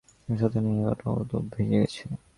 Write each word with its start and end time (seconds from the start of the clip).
তোমার 0.23 0.37
ছাতা 0.39 0.59
নেই 0.65 0.77
আর 0.81 0.95
কোটটাও 1.01 1.23
তো 1.31 1.37
ভিজে 1.51 1.77
গেছে। 1.81 2.03